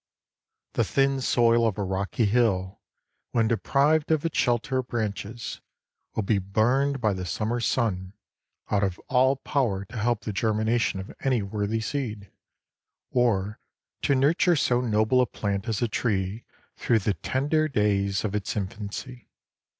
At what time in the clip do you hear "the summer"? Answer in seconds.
7.13-7.59